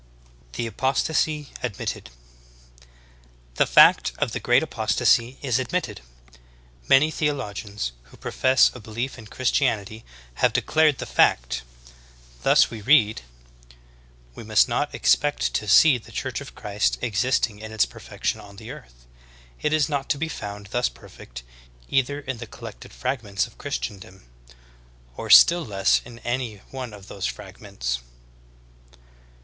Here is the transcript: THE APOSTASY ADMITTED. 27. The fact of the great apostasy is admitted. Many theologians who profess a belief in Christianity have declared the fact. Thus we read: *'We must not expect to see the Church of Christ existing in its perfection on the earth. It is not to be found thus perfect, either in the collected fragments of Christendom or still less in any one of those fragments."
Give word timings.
THE 0.53 0.65
APOSTASY 0.65 1.49
ADMITTED. 1.61 2.05
27. 2.05 2.91
The 3.53 3.67
fact 3.67 4.13
of 4.17 4.31
the 4.31 4.39
great 4.39 4.63
apostasy 4.63 5.37
is 5.43 5.59
admitted. 5.59 6.01
Many 6.87 7.11
theologians 7.11 7.91
who 8.05 8.17
profess 8.17 8.71
a 8.73 8.79
belief 8.79 9.19
in 9.19 9.27
Christianity 9.27 10.03
have 10.41 10.53
declared 10.53 10.97
the 10.97 11.05
fact. 11.05 11.61
Thus 12.41 12.71
we 12.71 12.81
read: 12.81 13.21
*'We 14.33 14.43
must 14.45 14.67
not 14.67 14.91
expect 14.95 15.53
to 15.53 15.67
see 15.67 15.99
the 15.99 16.11
Church 16.11 16.41
of 16.41 16.55
Christ 16.55 16.97
existing 17.03 17.59
in 17.59 17.71
its 17.71 17.85
perfection 17.85 18.39
on 18.41 18.55
the 18.55 18.71
earth. 18.71 19.05
It 19.61 19.71
is 19.71 19.87
not 19.87 20.09
to 20.09 20.17
be 20.17 20.29
found 20.29 20.65
thus 20.71 20.89
perfect, 20.89 21.43
either 21.89 22.19
in 22.19 22.39
the 22.39 22.47
collected 22.47 22.91
fragments 22.91 23.45
of 23.45 23.59
Christendom 23.59 24.23
or 25.15 25.29
still 25.29 25.63
less 25.63 26.01
in 26.03 26.17
any 26.25 26.55
one 26.71 26.91
of 26.91 27.07
those 27.07 27.27
fragments." 27.27 27.99